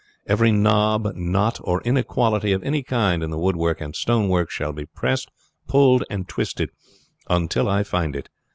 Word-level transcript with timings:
Every 0.25 0.51
knob, 0.51 1.09
knot, 1.13 1.59
or 1.63 1.79
inequality 1.83 2.53
of 2.53 2.63
any 2.63 2.81
kind 2.81 3.21
in 3.21 3.29
the 3.29 3.37
wood 3.37 3.55
work 3.55 3.79
and 3.81 3.95
stone 3.95 4.29
work 4.29 4.49
shall 4.49 4.73
be 4.73 4.87
pressed, 4.87 5.29
pulled, 5.67 6.03
and 6.09 6.27
twisted, 6.27 6.71
until 7.29 7.69
I 7.69 7.83
find 7.83 8.15
it. 8.15 8.27